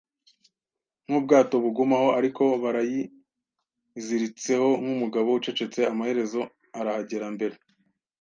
nk'ubwato 1.05 1.55
bugumaho. 1.63 2.07
Ariko 2.19 2.41
yarayiziritseho 2.63 4.67
nkumugabo 4.81 5.27
ucecetse, 5.37 5.79
amaherezo 5.91 6.39
arahagera 6.79 7.27
mbere 7.35 7.55